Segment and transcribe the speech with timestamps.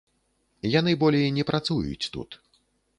[0.79, 2.29] Яны болей не працуюць тут.